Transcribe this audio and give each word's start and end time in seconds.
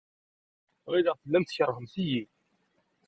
Ɣileɣ 0.91 1.15
tellamt 1.17 1.49
tkeṛhemt-iyi. 1.49 2.23